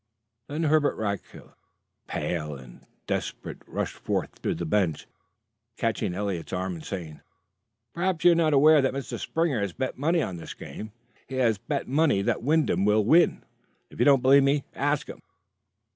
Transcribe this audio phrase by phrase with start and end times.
[0.47, 1.53] Then Herbert Rackliff,
[2.07, 5.05] pale and desperate, rushed forth to the bench,
[5.77, 7.21] catching Eliot's arm and saying:
[7.93, 9.19] "Perhaps you're not aware that Mr.
[9.19, 10.91] Springer has bet money on this game.
[11.27, 13.43] He has bet money that Wyndham will win.
[13.91, 15.19] If you don't believe me, ask him."